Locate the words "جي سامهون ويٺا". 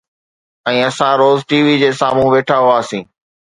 1.83-2.57